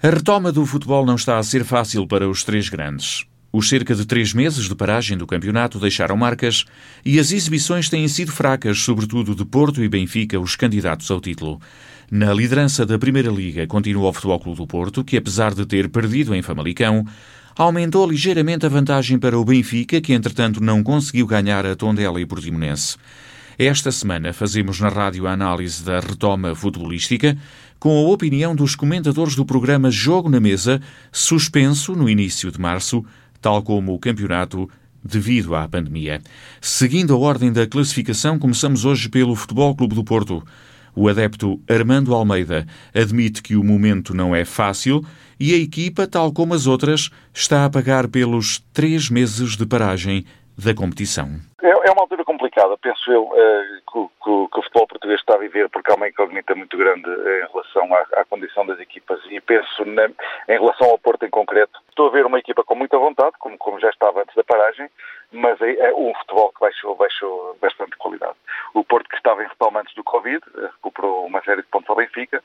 [0.00, 3.26] A retoma do futebol não está a ser fácil para os três grandes.
[3.52, 6.64] Os cerca de três meses de paragem do campeonato deixaram marcas
[7.04, 11.60] e as exibições têm sido fracas, sobretudo de Porto e Benfica, os candidatos ao título.
[12.08, 15.88] Na liderança da Primeira Liga continua o Futebol Clube do Porto, que apesar de ter
[15.88, 17.04] perdido em Famalicão,
[17.56, 22.26] aumentou ligeiramente a vantagem para o Benfica, que entretanto não conseguiu ganhar a Tondela e
[22.26, 22.96] Portimonense.
[23.58, 27.36] Esta semana fazemos na rádio a análise da retoma futebolística,
[27.78, 30.80] com a opinião dos comentadores do programa Jogo na Mesa,
[31.12, 33.04] suspenso no início de março,
[33.40, 34.68] tal como o campeonato
[35.04, 36.20] devido à pandemia.
[36.60, 40.42] Seguindo a ordem da classificação, começamos hoje pelo Futebol Clube do Porto.
[40.94, 45.04] O adepto Armando Almeida admite que o momento não é fácil
[45.38, 50.24] e a equipa, tal como as outras, está a pagar pelos três meses de paragem
[50.58, 51.28] da competição.
[51.62, 53.98] É, é uma altura complicada, penso eu, eh, que,
[54.58, 58.24] o futebol português está a viver, porque há uma incógnita muito grande em relação à,
[58.24, 61.78] condição das equipas e penso na, em relação ao Porto em concreto.
[61.88, 64.88] Estou a ver uma equipa com muita vontade, como, como já estava antes da paragem,
[65.30, 68.36] mas é, é um futebol que baixou, baixou bastante qualidade.
[68.74, 71.88] O Porto que estava em retoma antes do Covid, eh, recuperou uma série de pontos
[71.88, 72.42] ao Benfica,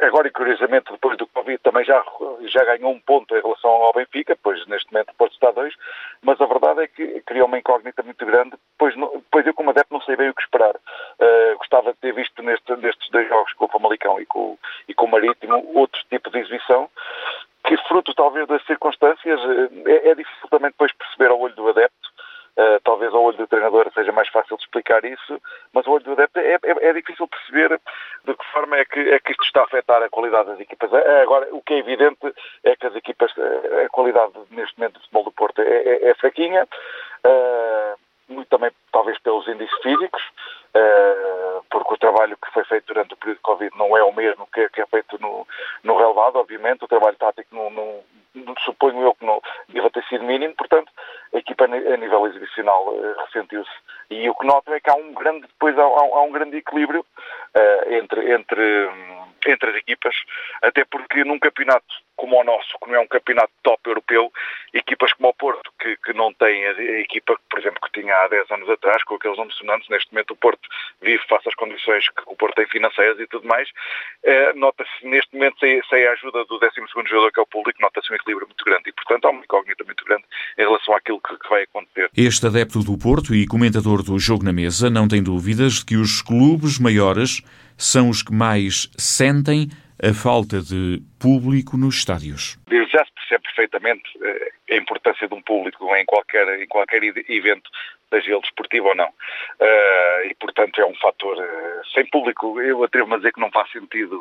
[0.00, 2.04] Agora, e curiosamente, depois do Covid também já,
[2.42, 5.74] já ganhou um ponto em relação ao Benfica, pois neste momento está a dois,
[6.22, 8.94] mas a verdade é que criou uma incógnita muito grande, pois,
[9.30, 10.76] pois eu como adepto não sei bem o que esperar.
[10.76, 14.94] Uh, gostava de ter visto neste, nestes dois jogos com o Famalicão e com, e
[14.94, 16.88] com o Marítimo outro tipo de exibição,
[17.64, 21.68] que fruto talvez das circunstâncias, eh, é, é difícil também depois perceber ao olho do
[21.68, 22.08] adepto,
[22.58, 25.40] Uh, talvez ao olho do treinador seja mais fácil de explicar isso,
[25.72, 27.80] mas ao olho do adepto é, é, é, difícil perceber
[28.24, 30.92] de que forma é que, é que isto está a afetar a qualidade das equipas.
[30.92, 32.32] É, agora, o que é evidente
[32.64, 36.08] é que as equipas, eh, a qualidade neste momento do futebol do Porto é, é,
[36.10, 40.22] é fraquinha, uh, muito também talvez pelos índices físicos,
[40.74, 44.12] uh, porque o trabalho que foi feito durante o período de Covid não é o
[44.12, 45.46] mesmo que, que é feito no,
[45.82, 47.98] no relevado, obviamente, o trabalho tático não, não
[48.64, 50.90] suponho eu que não deva ter sido mínimo, portanto,
[51.32, 52.87] a equipa a nível exibicional uh,
[53.24, 53.70] ressentiu-se.
[54.10, 57.00] E o que noto é que há um grande, depois há, há um grande equilíbrio
[57.00, 60.14] uh, entre, entre, um, entre as equipas,
[60.62, 64.30] até porque num campeonato como o nosso, que não é um campeonato top europeu,
[64.74, 68.14] equipas como o Porto, que, que não tem a, a, equipa, por exemplo, que tinha
[68.14, 70.68] há 10 anos atrás, com aqueles nomes sonantes, neste momento o Porto
[71.00, 73.68] vive face às condições que o Porto tem financeiras e tudo mais,
[74.24, 76.74] eh, nota-se neste momento, sem, sem, a ajuda do 12
[77.08, 78.90] jogador, que é o público, nota-se um equilíbrio muito grande.
[78.90, 80.24] E, portanto, há uma incógnita muito grande
[80.58, 82.10] em relação àquilo que, que vai acontecer.
[82.16, 85.96] Este adepto do Porto e comentador do Jogo na Mesa não tem dúvidas de que
[85.96, 87.42] os clubes maiores
[87.76, 89.68] são os que mais sentem
[90.02, 92.58] a falta de público nos estádios.
[92.70, 97.70] Já se percebe perfeitamente eh, a importância de um público em qualquer, em qualquer evento,
[98.10, 99.08] seja ele desportivo ou não.
[99.08, 102.60] Uh, e, portanto, é um fator uh, sem público.
[102.60, 104.16] Eu atrevo-me a dizer que não faz sentido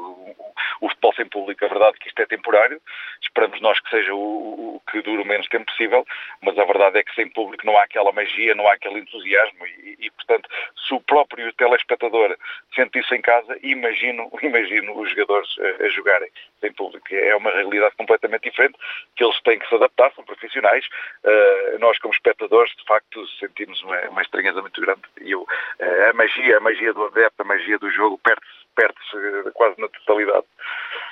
[0.82, 1.64] o, futebol sem público.
[1.64, 2.82] A verdade é que isto é temporário.
[3.22, 6.06] Esperamos nós que seja o, o, que dure o menos tempo possível,
[6.42, 9.66] mas a verdade é que sem público não há aquela magia, não há aquele entusiasmo
[9.66, 10.50] e, e portanto,
[10.88, 12.38] se o próprio telespectador
[12.76, 17.06] sente isso em casa, imagino, imagino os jogadores a, a jogarem sem público.
[17.12, 18.78] É uma realidade completamente diferente
[19.16, 20.86] que eles têm que se adaptar, são profissionais.
[21.24, 25.02] Uh, nós, como espectadores, de facto, sentimos uma, uma estranheza muito grande.
[25.22, 29.48] E eu, uh, a magia, a magia do adepto, a magia do jogo, perde-se perde
[29.48, 30.46] uh, quase na totalidade.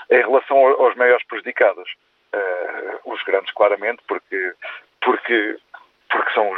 [0.09, 1.89] Em relação aos maiores prejudicados,
[3.05, 4.53] os grandes, claramente, porque,
[5.01, 5.57] porque
[6.09, 6.51] porque são,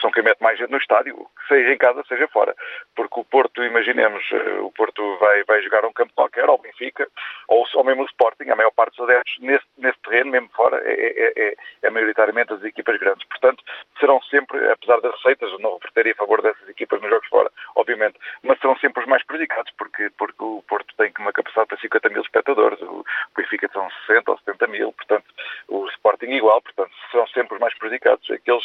[0.00, 2.54] são quem mete mais gente no estádio, seja em casa, seja fora.
[2.94, 7.08] Porque o Porto, imaginemos, eh, o Porto vai, vai jogar um campo qualquer, ao Benfica,
[7.48, 10.80] ou, ou mesmo o Sporting, a maior parte dos adeptos nesse, nesse terreno, mesmo fora,
[10.84, 13.26] é, é, é, é maioritariamente as equipas grandes.
[13.28, 13.62] Portanto,
[13.98, 18.18] serão sempre, apesar das receitas, não reverterem a favor dessas equipas nos jogos fora, obviamente,
[18.42, 22.08] mas serão sempre os mais prejudicados, porque, porque o Porto tem uma capacidade para 50
[22.08, 23.04] mil espectadores, o
[23.36, 25.26] Benfica são 60 ou 70 mil, portanto,
[25.68, 28.30] o Sporting igual, portanto, serão sempre os mais prejudicados.
[28.30, 28.64] Aqueles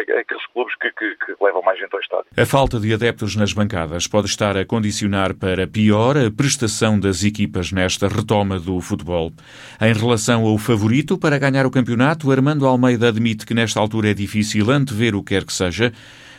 [0.00, 2.26] aqueles, aqueles clubes que, que, que levam mais gente ao estádio.
[2.36, 7.22] A falta de adeptos nas bancadas pode estar a condicionar para pior a prestação das
[7.22, 9.32] equipas nesta retoma do futebol.
[9.80, 14.14] Em relação ao favorito para ganhar o campeonato, Armando Almeida admite que nesta altura é
[14.14, 15.92] difícil antever o que quer que seja,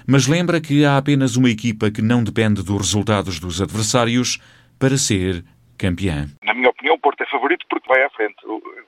[0.07, 4.39] mas lembra que há apenas uma equipa que não depende dos resultados dos adversários
[4.79, 5.43] para ser
[5.77, 6.27] campeã.
[6.43, 8.35] Na minha opinião, o Porto é favorito porque vai à frente.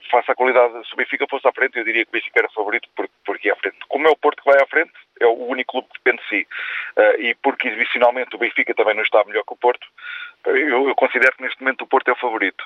[0.09, 2.49] Faça a qualidade, se o Benfica fosse à frente, eu diria que o Benfica era
[2.49, 2.87] favorito
[3.25, 3.77] porque, é à frente.
[3.87, 6.29] Como é o Porto que vai à frente, é o único clube que depende de
[6.29, 6.47] si.
[6.97, 9.85] Uh, e porque exibicionalmente o Benfica também não está melhor que o Porto,
[10.45, 12.63] eu, eu, considero que neste momento o Porto é o favorito.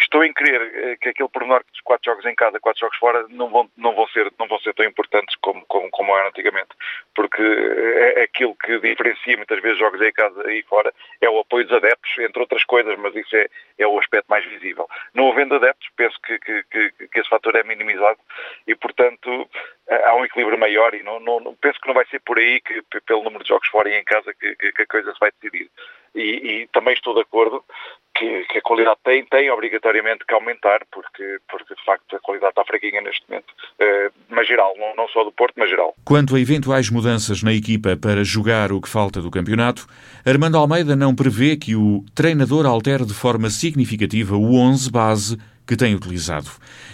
[0.00, 3.26] Estou em crer eh, que aquele pormenor dos quatro jogos em casa, quatro jogos fora,
[3.30, 6.70] não vão, não vão, ser, não vão ser tão importantes como, como, como eram antigamente.
[7.14, 11.40] Porque é, é aquilo que diferencia muitas vezes jogos em casa e fora é o
[11.40, 13.46] apoio dos adeptos, entre outras coisas, mas isso é,
[13.78, 14.88] é o aspecto mais visível.
[15.14, 15.88] Não havendo adeptos,
[16.24, 18.18] que, que, que esse fator é minimizado
[18.66, 19.48] e, portanto,
[19.88, 22.82] há um equilíbrio maior e não, não, penso que não vai ser por aí que,
[23.06, 25.70] pelo número de jogos fora e em casa, que, que a coisa se vai decidir.
[26.14, 26.20] E,
[26.62, 27.64] e também estou de acordo
[28.14, 32.50] que, que, a qualidade tem, tem obrigatoriamente que aumentar, porque, porque de facto a qualidade
[32.50, 35.94] está fraquinha neste momento, uh, mas geral, não, não só do Porto, mas geral.
[36.04, 39.86] Quanto a eventuais mudanças na equipa para jogar o que falta do campeonato,
[40.26, 45.76] Armando Almeida não prevê que o treinador altere de forma significativa o 11 base que
[45.76, 46.50] tem utilizado.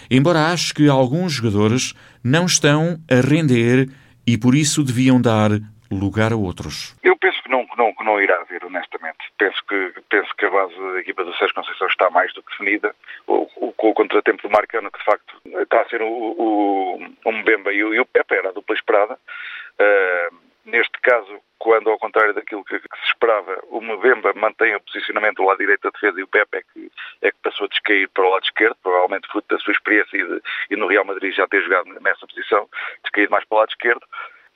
[0.09, 1.93] Embora ache que alguns jogadores
[2.23, 3.89] não estão a render
[4.25, 5.51] e por isso deviam dar
[5.91, 6.95] lugar a outros.
[7.03, 9.17] Eu penso que não, não, que não irá haver, honestamente.
[9.37, 12.51] Penso que, penso que a base da equipa do Sérgio Conceição está mais do que
[12.51, 12.95] definida.
[13.25, 16.99] O, o, com o contratempo do Marcano, que de facto está a ser o, o,
[17.25, 19.15] o Mbemba e o, e o Pepe, era a dupla esperada.
[19.15, 20.35] Uh,
[20.65, 25.37] neste caso, quando ao contrário daquilo que, que, se esperava, o Mbemba mantém o posicionamento
[25.37, 26.91] do lado direito da defesa e o Pepe é que,
[27.23, 30.23] é que passou a descair para o lado esquerdo, provavelmente fruto da sua experiência e,
[30.23, 32.69] de, e no Real Madrid já ter jogado nessa posição,
[33.03, 34.05] descair mais para o lado esquerdo.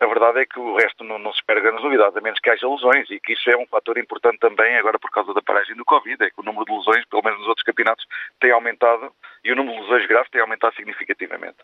[0.03, 2.49] A verdade é que o resto não, não, se espera grandes novidades, a menos que
[2.49, 5.77] haja lesões, e que isso é um fator importante também agora por causa da paragem
[5.77, 8.05] do Covid, é que o número de lesões, pelo menos nos outros campeonatos,
[8.37, 9.13] tem aumentado
[9.45, 11.55] e o número de lesões graves tem aumentado significativamente.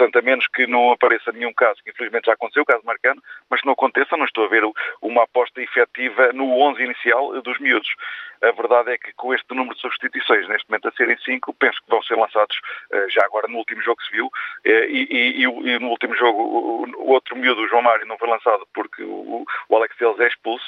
[0.00, 3.22] Portanto, a menos que não apareça nenhum caso, que infelizmente já aconteceu, o caso marcano,
[3.50, 4.62] mas que não aconteça, não estou a ver
[5.02, 7.94] uma aposta efetiva no 11 inicial dos miúdos.
[8.40, 11.78] A verdade é que com este número de substituições, neste momento a serem 5, penso
[11.82, 12.58] que vão ser lançados
[12.90, 14.30] eh, já agora no último jogo que se viu,
[14.64, 18.66] eh, e, e, e no último jogo o outro miúdo João Mário não foi lançado
[18.72, 20.64] porque o, o Alex Teles é expulso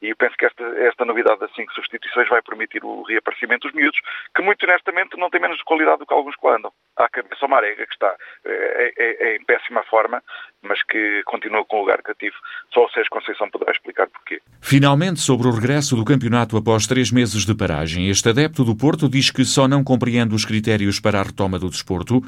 [0.00, 3.74] e eu penso que esta, esta novidade das cinco substituições vai permitir o reaparecimento dos
[3.74, 4.00] miúdos,
[4.32, 6.72] que muito honestamente não têm menos qualidade do que alguns que andam.
[6.96, 8.14] Há a cabeça o Marega, que está
[8.44, 10.22] é, é, é, em péssima forma,
[10.62, 12.36] mas que continua com o lugar cativo.
[12.72, 14.40] Só o Sérgio Conceição poderá explicar porquê.
[14.62, 19.08] Finalmente, sobre o regresso do campeonato após três meses de paragem, este adepto do Porto
[19.08, 22.22] diz que só não compreende os critérios para a retoma do desporto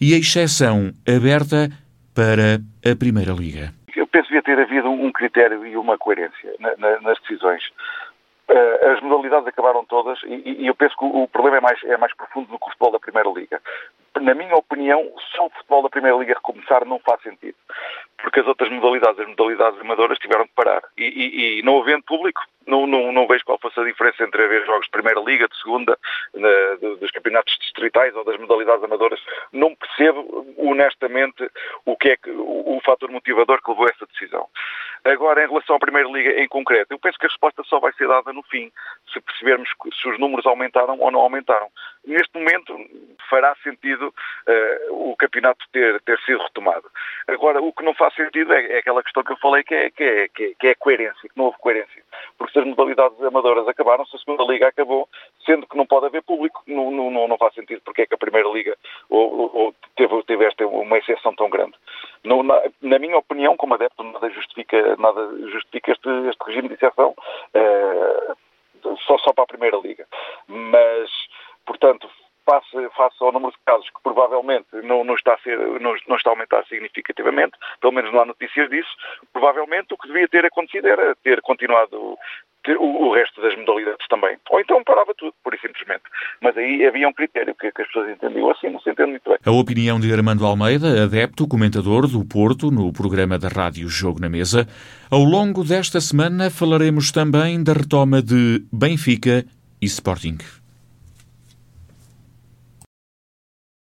[0.00, 1.68] e a exceção aberta
[2.14, 3.72] para a Primeira Liga
[4.10, 7.62] penso que devia ter havido um critério e uma coerência na, na, nas decisões.
[8.48, 11.84] Uh, as modalidades acabaram todas e, e, eu penso que o, o problema é mais,
[11.84, 13.60] é mais profundo do que o futebol da Primeira Liga.
[14.20, 17.54] Na minha opinião, só o futebol da Primeira Liga recomeçar não faz sentido.
[18.18, 20.82] Porque as outras modalidades, as modalidades amadoras, tiveram que parar.
[20.98, 23.39] E, e, e não havendo público, não, não, não, vejo
[24.00, 25.98] diferença entre haver jogos de Primeira Liga, de Segunda,
[26.34, 29.20] de, dos campeonatos distritais ou das modalidades amadoras.
[29.52, 31.50] Não percebo, honestamente,
[31.84, 34.48] o que é que, o, o fator motivador que levou a essa decisão.
[35.04, 37.92] Agora, em relação à Primeira Liga em concreto, eu penso que a resposta só vai
[37.92, 38.70] ser dada no fim,
[39.12, 39.68] se percebermos
[40.00, 41.68] se os números aumentaram ou não aumentaram.
[42.04, 42.76] Neste momento,
[43.28, 46.90] fará sentido uh, o campeonato ter, ter sido retomado.
[47.28, 49.90] Agora, o que não faz sentido é, é aquela questão que eu falei, que é,
[49.90, 52.02] que é, que é, que é coerência, que não houve coerência.
[52.40, 55.06] Porque se as modalidades amadoras acabaram, se a segunda liga acabou,
[55.44, 58.18] sendo que não pode haver público, não, não, não faz sentido porque é que a
[58.18, 58.74] primeira liga
[59.10, 61.74] ou, ou teve, teve esta uma exceção tão grande.
[62.24, 65.20] Na, na, minha opinião, como adepto, nada justifica, nada
[65.50, 70.06] justifica este, este regime de exceção uh, só, só para a primeira liga.
[70.48, 71.10] Mas,
[71.66, 72.08] portanto,
[72.44, 76.16] face, face ao número de casos que provavelmente não, não, está a ser, não, não,
[76.16, 78.90] está a aumentar significativamente, pelo menos não há notícias disso,
[79.32, 82.18] provavelmente o que devia ter acontecido era ter continuado
[82.62, 84.36] ter o, o, resto das modalidades também.
[84.50, 86.02] Ou então parava tudo, por e simplesmente.
[86.40, 89.28] Mas aí havia um critério que, que as pessoas entendiam assim, não se entende muito
[89.28, 89.38] bem.
[89.44, 94.28] A opinião de Armando Almeida, adepto, comentador do Porto, no programa da rádio Jogo na
[94.28, 94.66] Mesa.
[95.10, 99.44] Ao longo desta semana falaremos também da retoma de Benfica
[99.80, 100.59] e Sporting.